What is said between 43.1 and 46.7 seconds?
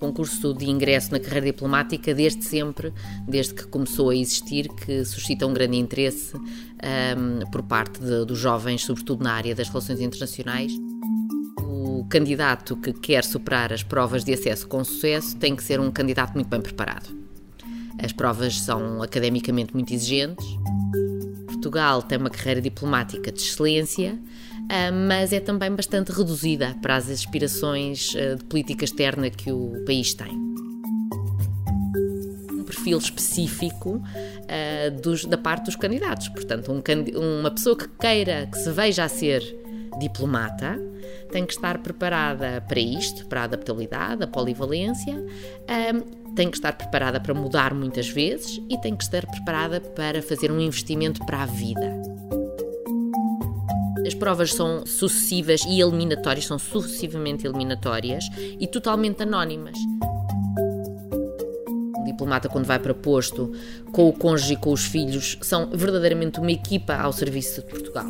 para a adaptabilidade, a polivalência, um, tem que